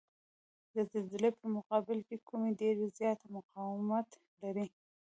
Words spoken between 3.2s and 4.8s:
مقاومت لري؟